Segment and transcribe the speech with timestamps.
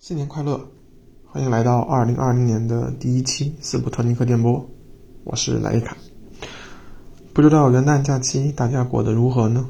[0.00, 0.60] 新年快乐！
[1.26, 4.64] 欢迎来到二零二零年的第一期斯普特尼克电波，
[5.24, 5.96] 我是莱伊卡。
[7.32, 9.68] 不知道元旦假期大家过得如何呢？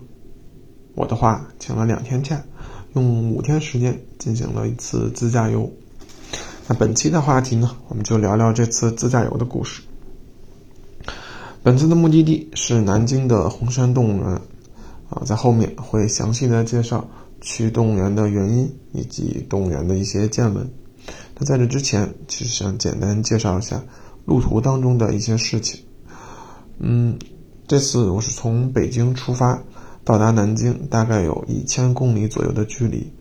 [0.94, 2.44] 我的话，请了两天假，
[2.92, 5.72] 用五天时间进行了一次自驾游。
[6.68, 9.82] 那本期的话题呢，我们就聊聊这次自驾游的故事。
[11.62, 14.42] 本次的目的地是南京的红山动物园，
[15.08, 17.08] 啊，在后面会详细的介绍
[17.40, 20.70] 去动物园的原因以及动物园的一些见闻。
[21.38, 23.82] 那在这之前，其实想简单介绍一下
[24.24, 25.80] 路途当中的一些事情。
[26.78, 27.18] 嗯，
[27.66, 29.62] 这次我是从北京出发，
[30.04, 33.12] 到达南京大概有一千公里左右的距离。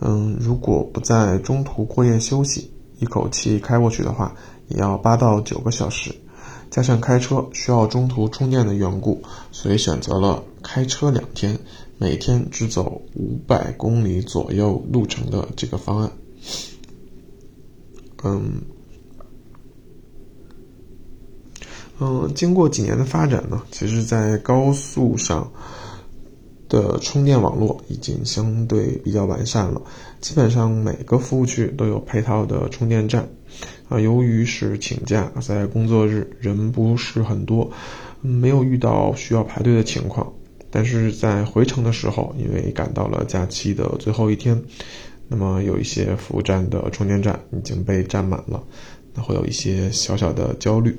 [0.00, 4.34] 嗯，如果不在中途过夜休息，一口气开过去的话，
[4.68, 6.14] 也要八到九个小时。
[6.70, 11.58] 加上开车需要中途充电的缘故，所以选择了开车两天，
[11.98, 16.12] 每天只走五百公里左右路程的这个方案。
[18.22, 18.62] 嗯，
[21.98, 25.50] 嗯，经过几年的发展呢，其实，在高速上
[26.68, 29.82] 的充电网络已经相对比较完善了，
[30.20, 33.28] 基本上每个服务区都有配套的充电站。
[33.88, 37.72] 啊，由于是请假，在工作日人不是很多，
[38.20, 40.32] 没有遇到需要排队的情况。
[40.70, 44.62] 但是在回程的时候，因为赶到了假期的最后一天，
[45.28, 48.62] 那么有一些服务站的充电站已经被占满了，
[49.14, 50.98] 那会有一些小小的焦虑。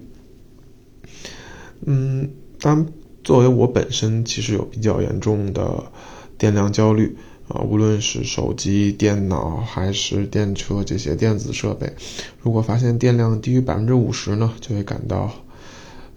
[1.85, 2.85] 嗯，当
[3.23, 5.91] 作为我本身其实有比较严重的
[6.37, 7.17] 电量焦虑。
[7.49, 11.91] 啊，无论是手机、电脑还是电车这些电子设备，
[12.43, 15.33] 如果发现电量低于百分之五十呢，就会感到，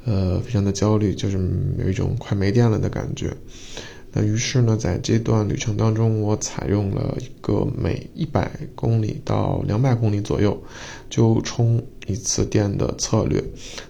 [0.05, 1.39] 呃，非常的焦虑，就是
[1.79, 3.33] 有一种快没电了的感觉。
[4.13, 10.63] 那于是呢，在这段旅程当中，我采用了一个每一百公里到两百公里左右
[11.09, 13.43] 就充一次电的策略。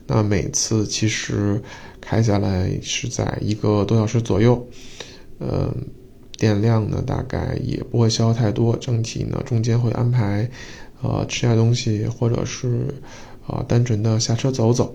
[0.07, 1.61] 那每次其实
[2.01, 4.67] 开下来是在一个多小时左右，
[5.41, 5.73] 嗯。
[6.39, 8.77] 电量呢，大概也不会消耗太多。
[8.79, 10.51] 整体呢，中间会安排，
[11.01, 12.93] 呃，吃下东西，或者是，
[13.47, 14.93] 啊，单纯的下车走走。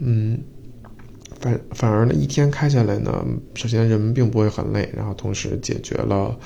[0.00, 0.38] 嗯，
[1.38, 3.24] 反反而呢，一天开下来呢，
[3.54, 6.36] 首先人并不会很累，然后同时解决了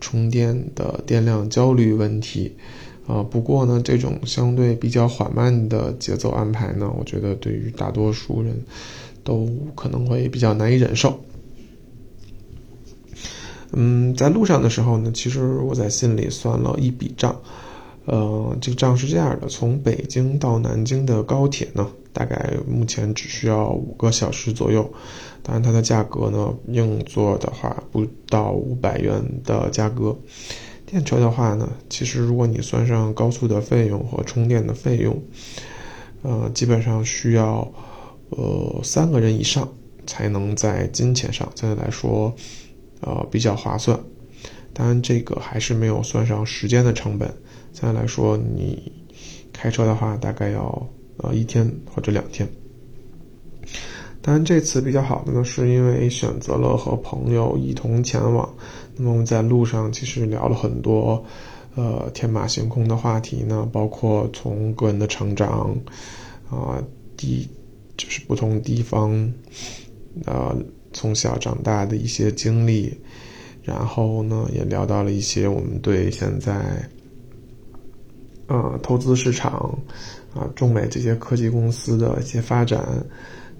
[0.00, 2.54] 充电的电量焦虑问题。
[3.06, 8.54] 啊，不过呢，这种相对比较缓慢的节奏安排呢，我觉得对于大多数人
[9.24, 11.18] 都可能会比较难以忍受。
[13.72, 17.34] 嗯，在路上的时候呢，其实我在心里算了一笔账，
[18.10, 24.90] 呃，这个账是这样的：从北京到南京的高铁呢，大概目前只需要五个小时左右，
[25.42, 30.16] 当然它的价格呢，硬座的话不到五百元的价格，
[30.86, 35.22] 电车的话呢，其实如果你算上高速的费用和充电的费用，
[36.22, 37.70] 呃，基本上需要
[38.30, 39.68] 呃三个人以上
[40.06, 42.34] 才能在金钱上相对来说。
[43.00, 43.96] 呃，比较划算，
[44.78, 47.28] 当然这个还是没有算上时间的成本。
[47.72, 48.92] 再来说，你
[49.52, 52.48] 开车的话，大概要呃一天或者两天。
[54.22, 58.48] 当然这次比较好的呢，是因为选择了和朋友一同前往。
[58.94, 61.24] 那么我们在路上其实聊了很多，
[61.74, 65.76] 呃，天马行空的话题呢，包括从个人的成长，
[66.48, 66.80] 啊，
[67.16, 67.48] 地
[67.96, 69.10] 就是不同地方，
[70.24, 70.54] 啊。
[70.90, 72.90] 从小长大的一些经历，
[73.68, 76.88] 然后呢，也聊到了一些我们对现在，
[78.46, 79.78] 呃，投资市场，
[80.34, 82.82] 啊，中美这些科技公司的一些发展，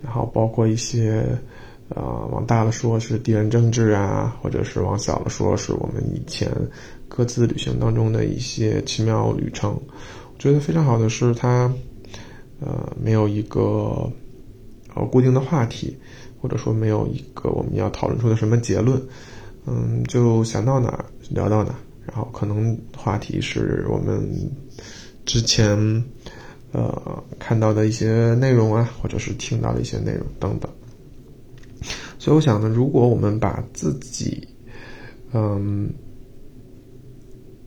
[0.03, 1.23] 然后包括一些，
[1.91, 6.51] 呃，往大了说是地缘政治啊，或者是往小了说是我们以前
[7.07, 9.73] 各自旅行当中的一些奇妙旅程。
[9.73, 11.71] 我觉得非常好的是它，
[12.61, 14.11] 呃，没有一个，
[14.95, 15.95] 呃，固定的话题。
[16.41, 19.03] 或者说没有一个我们要讨论出的什么结论，
[19.69, 21.75] 嗯，就想到哪聊到哪，
[22.06, 24.27] 然后可能话题是我们
[25.27, 25.77] 之前
[26.72, 30.72] 呃看到的一些内容啊，或者是听到的一些内容等等。
[32.19, 34.48] 所以我想呢，如果我们把自己，
[35.33, 35.92] 嗯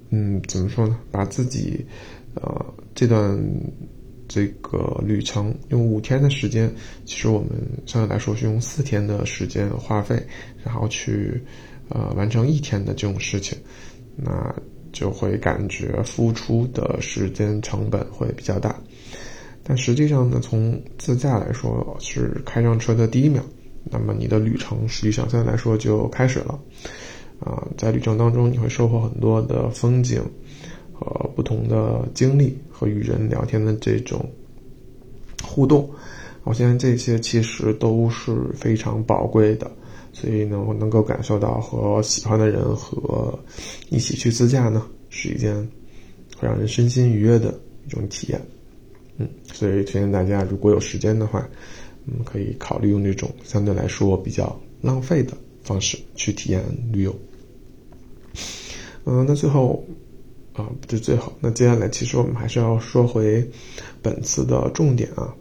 [0.10, 0.98] 嗯，怎么说呢？
[1.12, 1.86] 把自己
[2.34, 3.40] 呃这段。
[4.34, 6.74] 这个旅程用五天的时间，
[7.04, 7.50] 其实我们
[7.86, 10.26] 相对来说是用四天的时间花费，
[10.64, 11.44] 然后去
[11.92, 13.58] 呃完成一天的这种事情，
[14.16, 14.54] 那
[14.92, 18.76] 就会感觉付出的时间成本会比较大。
[19.64, 23.44] 但实际上呢，从自驾来说是开上车的第一秒，
[23.84, 26.60] 那么你的旅程实际上相对来说就开始了。
[27.40, 30.22] 啊，在旅程当中你会收获很多的风景
[30.92, 34.24] 和不同的经历和与人聊天的这种
[35.44, 35.90] 互动，
[36.44, 39.72] 我相信这些其实都是非常宝贵的。
[40.14, 43.38] 所以呢，我能够感受到和喜欢的人和
[43.90, 45.56] 一起去自驾呢，是一件
[46.38, 48.42] 会让人身心愉悦的一种体验。
[49.18, 51.48] 嗯，所以推荐大家如果有时间的话，
[52.06, 57.16] 嗯，可以考虑用这种相对来说比较浪费的方式去体验旅游。
[59.06, 59.84] 嗯，那最后
[60.54, 63.48] 啊，不最后，那接下来其实我们还是要说回
[64.02, 65.34] 本次的重点啊。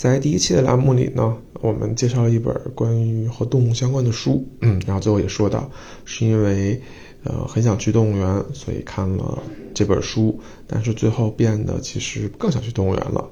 [0.00, 5.70] 在第一期的栏目里呢，我们介绍了一本关于和动物相关的书，嗯，然后最后也说到，
[6.06, 6.80] 是因为
[7.22, 9.42] 呃很想去动物园，所以看了
[9.74, 13.28] 这本书，但是最后变得其实更想去动物园了。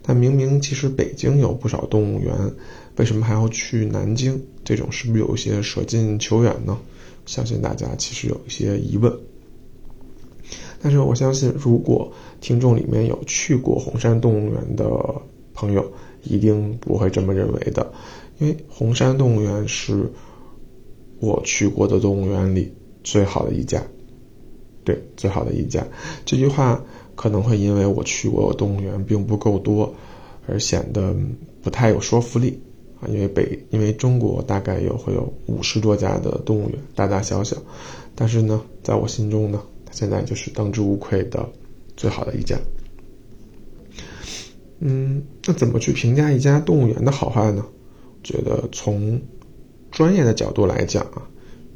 [0.00, 2.34] 但明明其实北京有不少动物园，
[2.96, 4.40] 为什么还要去南京？
[4.64, 6.78] 这种是不是有一些舍近求远呢？
[7.26, 9.14] 相信大家其实有一些疑问。
[10.80, 12.10] 但是我相信，如果
[12.40, 14.86] 听众里面有去过红山动物园的，
[15.60, 15.92] 朋友
[16.22, 17.92] 一定不会这么认为的，
[18.38, 20.10] 因为红山动物园是
[21.18, 22.72] 我去过的动物园里
[23.04, 23.82] 最好的一家，
[24.84, 25.86] 对，最好的一家。
[26.24, 26.82] 这句话
[27.14, 29.94] 可能会因为我去过动物园并不够多
[30.46, 31.14] 而显得
[31.62, 32.58] 不太有说服力
[33.02, 37.54] 啊，因为北，因为中国大概有会有五十多家的动物园，大大小小，
[38.14, 41.46] 但是呢，在我心中呢，它现在就是当之无愧的
[41.98, 42.58] 最好的一家。
[44.80, 47.64] 嗯，那怎么去评价一家动物园的好坏呢？
[48.22, 49.20] 觉得从
[49.90, 51.22] 专业的角度来讲啊，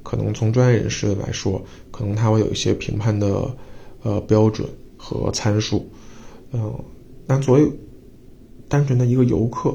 [0.03, 3.57] 可能从专业人士来说，可能他会有一些评判的
[4.03, 5.87] 呃标准和参数。
[6.53, 6.73] 嗯，
[7.27, 7.71] 那作为
[8.69, 9.75] 单纯的一个游客，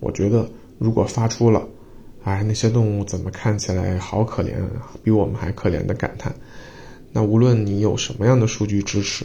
[0.00, 1.66] 我觉得如果发出了
[2.24, 6.34] “哎，那些动物怎么看起来好可怜啊，比我们还可怜”的感叹，
[7.12, 9.24] 那无论你有什么样的数据支持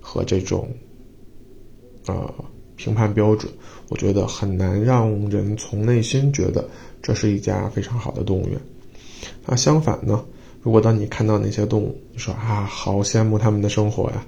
[0.00, 0.68] 和这种
[2.06, 2.32] 呃。
[2.76, 3.52] 评判标准，
[3.88, 6.68] 我觉得很难让人从内心觉得
[7.02, 8.58] 这是一家非常好的动物园。
[9.46, 10.24] 那相反呢，
[10.60, 14.26] 如果当你看到那些动物，你说啊，好羡慕他们的生活呀，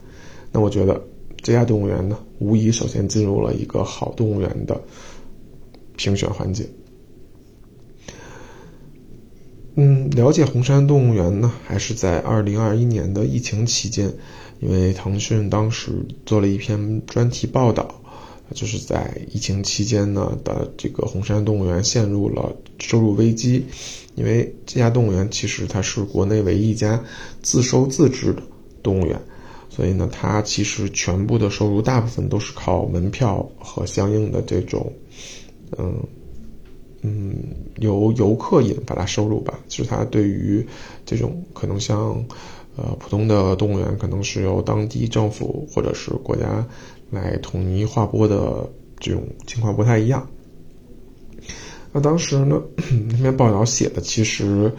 [0.52, 1.02] 那我觉得
[1.42, 4.80] 这家动物园呢，无疑首先进入了一个好动物园的
[5.96, 6.66] 评选环节。
[9.74, 14.10] 嗯，了解红山动物园呢，还是在二零二一年的疫情期间，
[14.60, 15.92] 因为腾讯当时
[16.24, 18.02] 做了一篇专题报道。
[18.54, 23.64] 就是在疫情期间呢的这个红山动物园陷入了收入危机，
[24.14, 27.02] 因为这家动物园其实它是国内唯一一家
[27.42, 28.42] 自收自治的
[28.82, 29.20] 动物园，
[29.68, 34.92] 所以呢，它其实全部的收入大部分都是靠门票和相应的这种，
[35.76, 35.94] 嗯
[37.02, 37.34] 嗯，
[37.78, 39.58] 由游客引发的收入吧。
[39.66, 40.64] 其实它对于
[41.04, 42.24] 这种可能像
[42.76, 46.64] 呃普通的动物园，可能是由当地政府或者是国家。
[47.10, 48.68] 来统一划拨的
[48.98, 50.28] 这种情况不太一样。
[51.92, 52.60] 那当时呢，
[53.10, 54.70] 那篇报道写的其实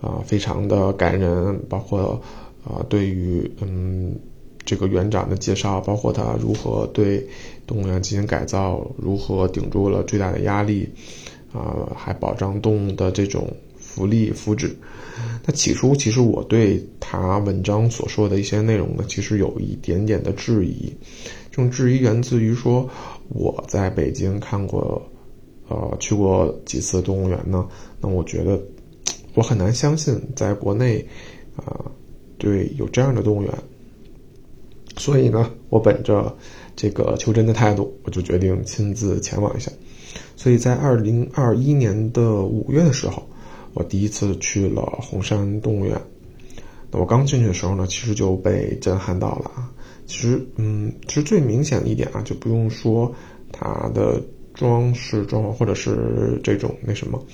[0.00, 2.20] 啊非常的感人，包括
[2.64, 4.18] 啊对于嗯
[4.64, 7.24] 这个园长的介绍，包括他如何对
[7.66, 10.88] 动物园进行改造，如何顶住了最大的压力，
[11.52, 14.72] 啊还保障动物的这种福利福祉。
[15.46, 20.92] 那起初其实我对他文章所说的一些内容呢，其实有一点点的质疑。
[21.54, 22.90] 这种质疑源自于说，
[23.28, 25.00] 我在北京看过，
[25.68, 27.64] 呃，去过几次动物园呢。
[28.00, 28.60] 那我觉得，
[29.34, 30.98] 我很难相信在国内，
[31.54, 31.80] 啊，
[32.38, 33.52] 对有这样的动物园。
[34.96, 36.36] 所以呢，我本着
[36.74, 39.70] 这个求真的态度，我就决定亲自前往一下。
[40.34, 43.22] 所以在二零二一年的五月的时候，
[43.74, 45.96] 我第一次去了红山动物园。
[46.90, 49.70] 那我刚进去的时候呢，其实就被震撼到了啊。
[50.06, 53.12] 其实，嗯，其实最明显的一点啊，就不用说
[53.52, 57.24] 它的装饰装潢，或者是这种那什么，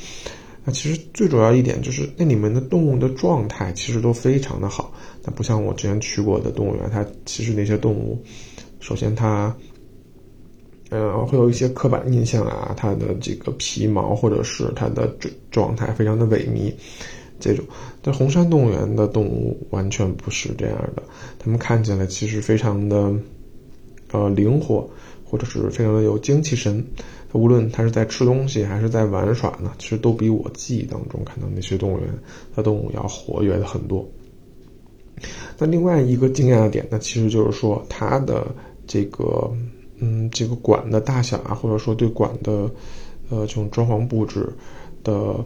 [0.64, 4.92] 那其实最主要一点就是那里面的动物的状态其实都非常的好。
[5.24, 8.22] 那不像我之前去过的动物园，它其实那些动物，
[8.78, 9.54] 首先它，
[10.90, 16.72] 呃，会有一些刻板印象啊，它的这个皮毛或者是它的状状态非常的萎靡。
[17.40, 17.64] 这种，
[18.02, 21.02] 但红山动物园的动物完全不是这样的，
[21.38, 23.12] 它们看起来其实非常的，
[24.12, 24.88] 呃，灵活，
[25.24, 26.84] 或者是非常的有精气神。
[27.32, 32.08] 无论它是在吃东西还是在玩耍呢，其实都比我记忆当中看到那些动物园
[32.54, 34.06] 的动物要活跃的很多。
[35.56, 38.46] 那另外一个惊讶的点，呢其实就是说它的
[38.86, 39.50] 这个，
[39.98, 42.70] 嗯，这个馆的大小啊，或者说对馆的，
[43.30, 44.48] 呃，这种装潢布置
[45.04, 45.44] 的。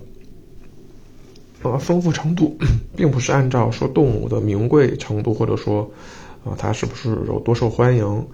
[1.65, 2.59] 呃，丰富程度
[2.95, 5.91] 并不是按照说动物的名贵程度，或者说，
[6.45, 8.27] 啊，它是不是有多受欢迎，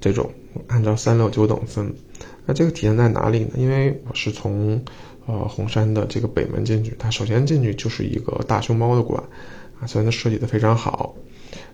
[0.00, 0.30] 这种
[0.68, 1.92] 按照三六九等分。
[2.46, 3.54] 那这个体现在哪里呢？
[3.56, 4.80] 因为我是从
[5.26, 9.20] 呃红山的这个北门进去，它首先进去就是一个大熊猫的馆，
[9.80, 11.16] 啊，虽然它设计的非常好，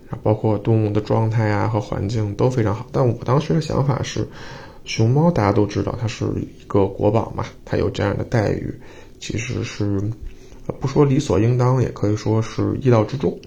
[0.08, 4.26] 啊，包括动物的状态啊和环境都非常好，但我当时的想法是，
[4.86, 8.74] 熊猫大家都知道它是一个国宝嘛，它有这样的待遇，
[9.20, 10.00] 其实是。
[10.80, 13.38] 不说理所应当，也可以说是意料之中。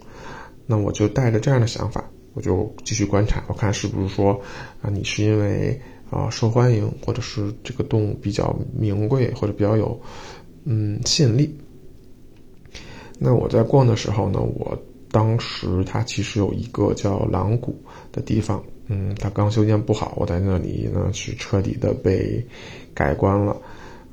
[0.65, 4.39] 那我就带着这样的想法，我就继续观察，我看是不是说
[4.81, 9.99] 啊，你是因为啊受欢迎，或者是这个动物比较名贵，或者比较有
[10.63, 11.57] 嗯吸引力。
[13.19, 14.77] 那我在逛的时候呢，我
[15.11, 17.75] 当时它其实有一个叫狼谷
[18.11, 22.45] 的地方，嗯，它刚修建不好，我在那里呢是彻底的被
[22.93, 23.55] 改观了。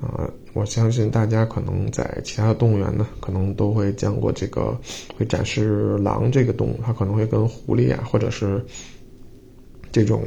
[0.01, 4.77] 啊，我相信大家可能在其他的动物园呢，可能都会见过这个
[5.17, 8.61] 会展示狼这个动物，它可能会跟狐狸啊，或者是
[9.93, 10.21] 这种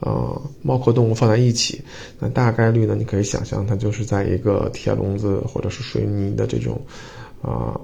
[0.00, 1.80] 呃猫科动物放在一起。
[2.18, 6.80] 那大概率呢，你可以想象它就是在一个铁笼子或者是水泥的这种
[7.40, 7.80] 啊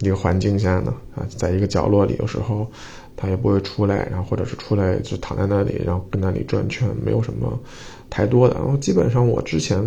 [0.00, 2.70] 一个环境下呢啊，在一个角落里，有时候
[3.16, 7.58] 它也不会出来，然后或者是出来就躺在那里，然后跟那里转圈，没有什么
[8.10, 8.54] 太多的。
[8.56, 9.82] 然后基本上我之前。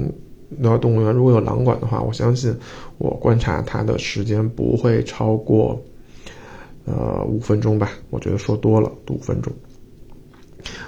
[0.64, 2.56] 到动物园如果有狼馆的话，我相信
[2.98, 5.82] 我观察它的时间不会超过
[6.86, 7.92] 呃五分钟吧。
[8.10, 9.52] 我觉得说多了五分钟。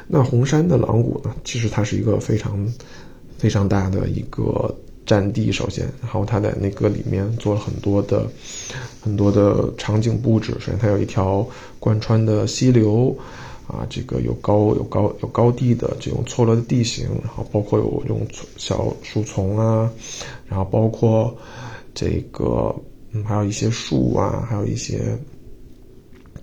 [0.08, 2.68] 那红山的狼谷呢，其实它是一个非常
[3.38, 4.74] 非常大的一个
[5.06, 8.28] 占地，首先，然后它在那个里面做了很多的
[9.02, 10.54] 很多的场景布置。
[10.54, 11.46] 首先，它有一条
[11.80, 13.16] 贯穿的溪流。
[13.68, 19.92] 啊，这个有高有高有高低的这种错落的地形，然后包括有这种小树丛啊，
[20.48, 21.38] 然后包括
[21.94, 22.74] 这个
[23.12, 25.18] 嗯，还有一些树啊，还有一些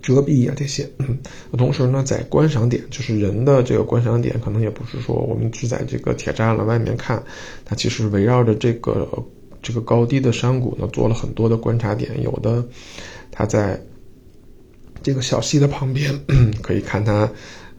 [0.02, 0.86] 遮蔽啊这些。
[1.56, 7.22] 同时呢，在观赏点，就是人的这个观赏点，可能也不是说我们只在这个铁栅栏外面看，
[7.64, 9.08] 它其实围绕着这个
[9.62, 12.62] 这个高低的山谷呢，做了很多的观察点，有的
[13.30, 13.80] 它在。
[15.04, 16.18] 这个小溪的旁边，
[16.62, 17.30] 可以看它，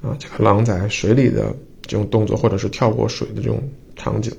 [0.02, 3.62] 啊，这个狼在水里的这种动作，或者是跳过水的这种
[3.96, 4.32] 场景。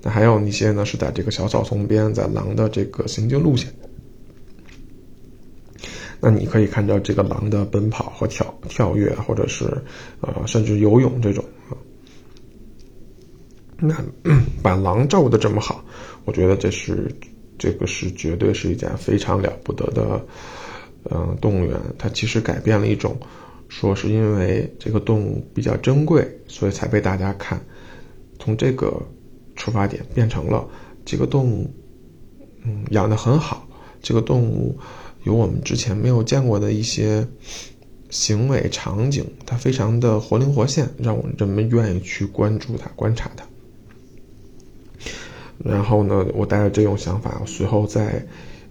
[0.00, 3.68] 那还有一些呢，是在这个小草丛边，在狼的这个行进路线。
[6.20, 9.64] 那你可以看到这个狼的奔跑和跳跳跃，或者是
[10.20, 11.74] 呃，甚至游泳这种啊。
[13.80, 13.96] 那
[14.62, 15.84] 把狼照顾的这么好，
[16.24, 17.10] 我觉得这是
[17.58, 20.24] 这个是绝对是一件非常了不得的。
[21.04, 23.16] 嗯，动物园它其实改变了一种，
[23.68, 27.58] 说是因为这个动物比较珍贵，所以才被大家看。
[28.38, 29.00] 从这个
[29.56, 30.68] 出发点变成了
[31.04, 31.70] 这个动物，
[32.64, 33.66] 嗯，养的很好。
[34.02, 34.78] 这个动物
[35.24, 37.26] 有我们之前没有见过的一些
[38.10, 43.46] 行为场景，它非常的活灵活现，让我们人们愿意去关注它、观察它。
[45.58, 48.26] 然后呢，我带着这种想法，随后在。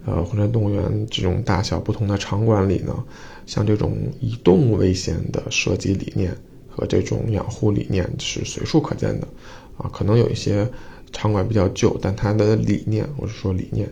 [0.06, 3.04] 呃，红山动物园这种大小不同的场馆里呢，
[3.44, 6.34] 像这种以动物为先的设计理念
[6.70, 9.28] 和这种养护理念是随处可见的，
[9.76, 10.66] 啊，可能有一些
[11.12, 13.86] 场馆比较旧，但它的理念，或者说理念，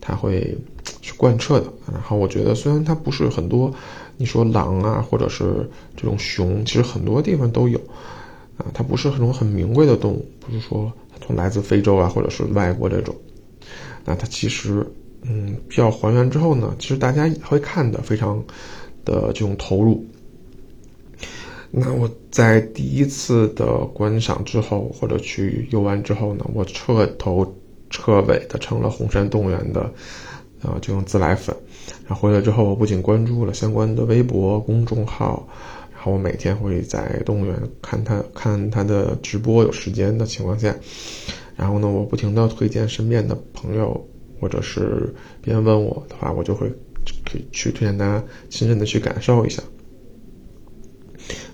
[0.00, 0.56] 它会
[1.02, 1.66] 是贯彻的。
[1.92, 3.74] 然后我觉得，虽然它不是很多，
[4.16, 7.80] 你说狼啊，或者是这种熊，其实很多地方都有，
[8.58, 13.12] 啊，它不是那种很名贵的动物，不是说从来自非洲啊，或者是外国这种，
[14.04, 14.86] 那它其实。
[15.22, 18.42] 嗯，比较还原之后呢，其实大家也会看的非常
[19.04, 20.04] 的这种投入。
[21.70, 27.46] 那我在第一次的观赏之后，或者去游玩之后呢，我彻头
[27.90, 29.82] 彻尾的成了红山动物园的
[30.62, 31.54] 啊这种自来粉。
[32.06, 35.46] 然后回来之后，我不仅关注了相关的微博公众号，
[35.92, 40.74] 然后我每天会在动物园看他看他的直播，有时间的情况下，
[41.54, 44.08] 然后呢，我不停的推荐身边的朋友。
[44.40, 46.68] 或者是别人问我的话，我就会
[47.24, 49.62] 可以去推荐大家亲身的去感受一下。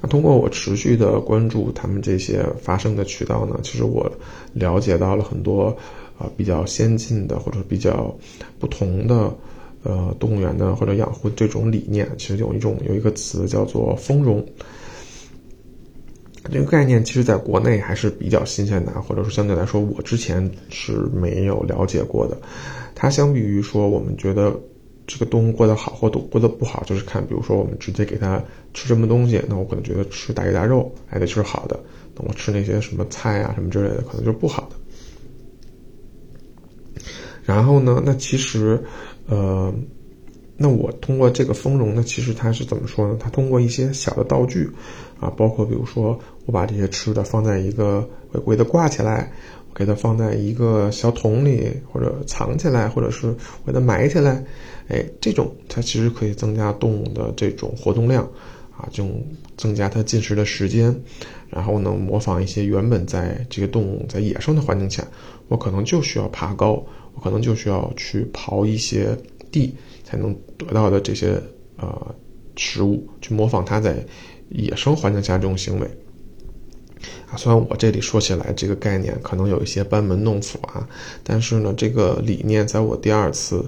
[0.01, 4.11] 那通过我持续的关注他们这些发生的渠道呢，其实我
[4.53, 5.77] 了解到了很多
[6.19, 8.15] 啊比较先进的或者比较
[8.59, 9.35] 不同的
[9.83, 12.09] 呃动物园的或者养护这种理念。
[12.19, 14.47] 其实有一种有一个词叫做丰容。
[16.53, 22.37] 这个概念其实在国内还是比较新鲜的，或者说相对来说，我之前是没有了解过的。
[22.95, 24.55] 它相比于说，我们觉得
[25.07, 31.79] 这个动物过得好或过得不好，就是看，比如说我们直接给它吃什么东西，那我可能觉得吃大鱼大肉还得吃好的，
[32.15, 34.77] 那我吃那些什么菜啊什么之类的，可能就是不好的。
[37.43, 38.83] 然后呢，那其实，
[39.27, 39.73] 呃，
[40.57, 43.17] 那我通过这个丰容呢，其实它是怎么说呢？
[43.19, 44.71] 它通过一些小的道具，
[45.21, 49.33] 啊，包括比如说我把这些吃的放在一个微微的挂起来，
[49.71, 54.45] 我给它放在一个小桶里，或者藏起来，或者是我给它埋起来，
[54.89, 58.29] 哎，这种它其实可以增加动物的这种活动量。
[58.77, 59.25] 啊，这种
[59.57, 60.93] 增加它进食的时间，
[61.49, 65.07] 然后呢，模仿一些原本在这个动物在野生的环境下，
[65.47, 66.85] 我可能就需要爬高，
[67.15, 69.17] 我可能就需要去刨一些
[69.53, 69.73] 地
[70.05, 71.43] 才能得到的这些
[71.77, 72.15] 呃
[72.55, 73.97] 食物，去模仿它在
[74.51, 75.91] 野生环境下这种行为。
[77.29, 80.89] 啊，虽然我这里说起来这个概念可能有一些班门弄斧啊，
[81.23, 83.59] 但是呢，这个理念在我第二次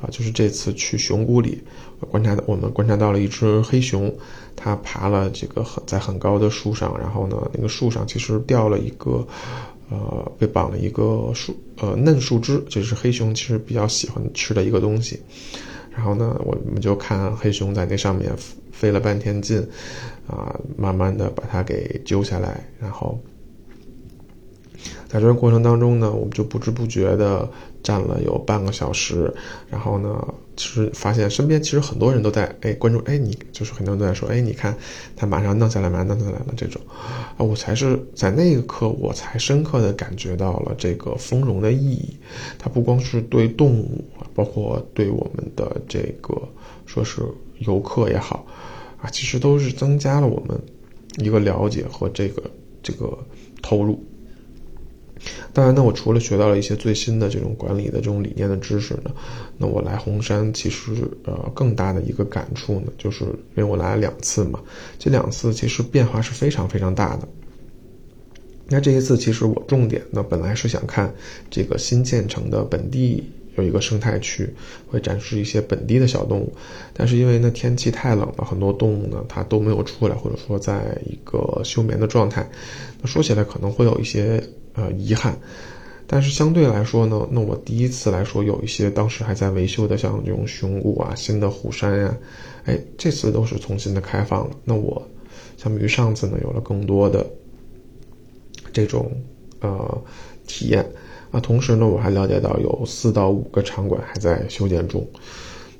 [0.00, 1.62] 啊，就是这次去熊谷里。
[2.10, 4.12] 观察我们观察到了一只黑熊，
[4.56, 9.24] 它爬了这个很在很高的树上，然后呢，那个树上其实掉了一个，
[9.90, 15.20] 呃，被绑了一个树呃嫩树枝，这是黑熊其实比较喜欢吃的一个东西。
[16.00, 18.32] 然后呢，我们就看黑熊在那上面
[18.72, 19.60] 费了半天劲，
[20.26, 23.20] 啊，慢慢的把它给揪下来，然后。
[25.10, 27.50] 在这个过程当中呢，我们就不知不觉的
[27.82, 29.34] 站了有半个小时，
[29.68, 30.24] 然后呢，
[30.56, 34.72] 其实发现身边其实很多人都在哎关注哎你就是很多人都在说哎你看
[35.16, 36.80] 他马上弄下来马上弄下来了这种，
[37.36, 42.16] 啊我才是在那一刻我才深刻的感觉到了这个丰容的意义，
[42.56, 46.40] 它不光是对动物，包括对我们的这个
[46.86, 47.20] 说是
[47.58, 48.46] 游客也好，
[49.02, 50.56] 啊其实都是增加了我们
[51.16, 52.40] 一个了解和这个
[52.80, 53.18] 这个
[53.60, 54.00] 投入。
[55.52, 59.10] 当然呢，我除了学到了一些最新的这种管理的这种理念的知识呢，
[59.58, 60.92] 那我来红山其实
[61.24, 64.60] 呃更大的一个感触呢，就是因为我来了两次嘛，
[64.96, 67.28] 这两次其实变化是非常非常大的。
[68.68, 71.12] 那这一次其实我重点呢本来是想看
[71.50, 74.48] 这个新建成的本地有一个生态区，
[74.86, 76.52] 会展示一些本地的小动物，
[76.94, 82.48] 但是因为呢天气太冷了，很多动物呢它都没有出来，或者说在一个休眠的状态，
[83.02, 84.40] 那说起来可能会有一些。
[84.74, 85.36] 呃，遗憾，
[86.06, 92.16] 但是相对来说呢，那我第一次来说，有一些当时还在维修的，像这种雄谷啊、新的虎山呀，
[92.64, 94.56] 哎，这次都是重新的开放了。
[94.64, 95.02] 那我
[95.56, 97.28] 相比于上次呢，有了更多的
[98.72, 99.10] 这种
[99.60, 100.02] 呃
[100.46, 100.84] 体验
[101.30, 101.40] 啊。
[101.40, 105.06] 同时呢，我还了解到有四到五个场馆还在修建中。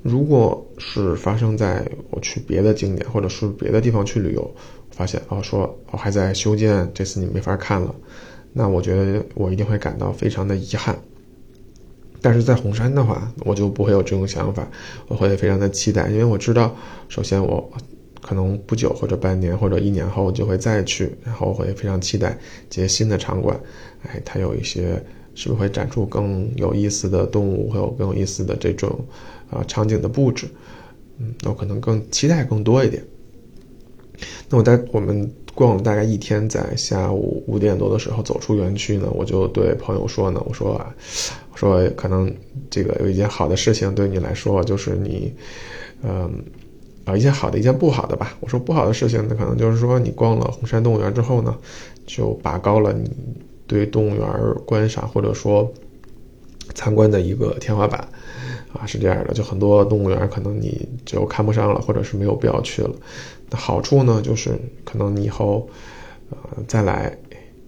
[0.03, 4.51] 如果是发生在我去别的景点或者是别的地方去旅游，
[4.91, 7.95] 发现啊，说我还在修建，这次你没法看了。
[8.53, 10.99] 那我觉得我一定会感到非常的遗憾，
[12.21, 14.69] 但是在红山的话，我就不会有这种想法，
[15.07, 16.75] 我会非常的期待，因为我知道，
[17.09, 17.73] 首先我
[18.21, 22.37] 可能不久或者半年或者一年后就会再去，然后我会非常期待
[22.69, 23.59] 这些新的场馆，
[24.03, 25.01] 哎，它有一些
[25.37, 28.99] 是不是会展出更有意思的动物，会有更有意思的这种
[29.49, 30.49] 啊场景的布置，
[31.19, 33.01] 嗯，我可能更期待更多一点。
[34.49, 35.31] 那我在我们。
[35.61, 40.95] 逛了大概一天，在下午五点多的时候走出园区呢，我就对朋友说呢，我说啊，
[41.53, 42.35] 我说可能
[42.71, 45.31] 这个有一件好的事情对你来说，就是你，
[46.03, 46.33] 嗯，
[47.05, 48.35] 啊一件好的，一件不好的吧。
[48.41, 51.55] 我说不好的事情，那可能就是说你逛了红山动物园之后呢，
[52.07, 53.11] 就拔高了你
[53.67, 54.27] 对动物园
[54.65, 55.71] 观赏或者说
[56.75, 58.09] 参观的一个天花板。
[58.73, 62.91] 啊，是这样的，就很多动物园可能你就看不上了，或者是没有必要去了。
[63.51, 65.69] 那好处呢，就是可能你以后，
[66.31, 67.19] 呃，再来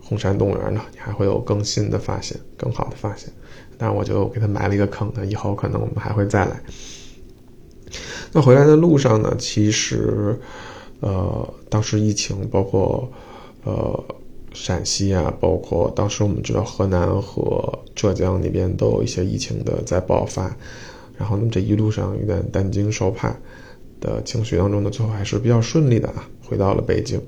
[0.01, 3.33] 红山动物园呢，你还会有更新的发现，更好的发现。
[3.77, 6.63] 但我就给他埋了一个坑，那以后可能我们还会再来。
[8.31, 10.39] 那回来的路上呢，其实，
[11.01, 13.11] 呃，当时疫情，包括
[13.65, 14.05] 呃
[14.53, 20.57] 陕西啊，包括当时我们知道河南和浙江那边都有一些疫情的在爆发。
[21.23, 23.33] 然后呢，这一路上有点担惊受怕
[24.01, 27.23] 的情绪当中呢，最后还是比较顺利的啊，回到了北京。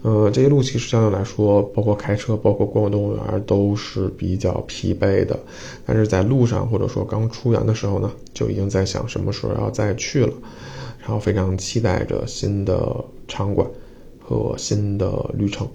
[0.00, 5.38] 呃，这一路其实相对来说，包括开车，包括逛动物园，都是比较疲惫的。
[5.84, 10.32] 但是在路上或者说刚出园的时候呢，就已经在想什么时候要再去了，
[11.00, 13.68] 然后非常期待着新的场馆
[14.18, 15.68] 和新的旅程。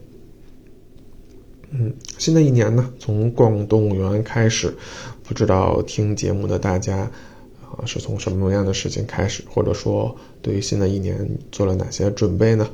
[1.77, 4.73] 嗯，新的一年呢，从逛动物园开始，
[5.23, 6.99] 不知道听节目的大家，
[7.61, 12.65] 啊，是从什么样的事情开始，或者说对于新的一年做了哪些准备呢？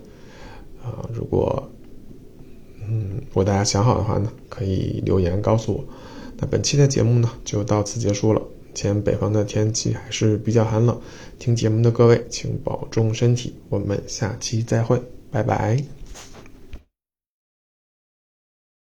[0.84, 1.68] 啊，如果，
[2.88, 5.84] 嗯，如果大家想好的话呢，可以留言告诉我。
[6.38, 8.42] 那本期的节目呢，就到此结束了。
[8.74, 10.98] 前北方的天气还是比较寒冷，
[11.40, 16.01] 听节目的各位请保重身体，我们下期再会，拜拜。